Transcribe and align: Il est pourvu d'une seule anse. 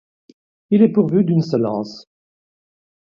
Il 0.71 0.81
est 0.81 0.91
pourvu 0.91 1.23
d'une 1.23 1.43
seule 1.43 1.67
anse. 1.67 2.09